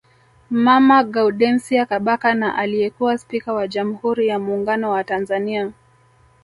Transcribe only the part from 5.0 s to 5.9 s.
Tanzania